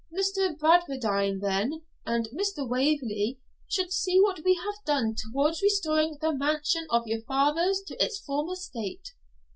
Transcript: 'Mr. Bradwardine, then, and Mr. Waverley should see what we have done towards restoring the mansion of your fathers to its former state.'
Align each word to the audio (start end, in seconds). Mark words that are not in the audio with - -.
'Mr. 0.19 0.57
Bradwardine, 0.57 1.41
then, 1.41 1.83
and 2.07 2.27
Mr. 2.33 2.67
Waverley 2.67 3.39
should 3.67 3.93
see 3.93 4.19
what 4.19 4.43
we 4.43 4.55
have 4.55 4.83
done 4.83 5.13
towards 5.15 5.61
restoring 5.61 6.17
the 6.19 6.33
mansion 6.35 6.87
of 6.89 7.05
your 7.05 7.21
fathers 7.21 7.83
to 7.85 8.03
its 8.03 8.17
former 8.17 8.55
state.' 8.55 9.09